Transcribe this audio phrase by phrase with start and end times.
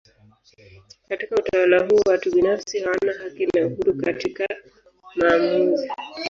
[1.09, 4.47] Katika utawala huu watu binafsi hawana haki na uhuru katika
[5.15, 5.89] maamuzi.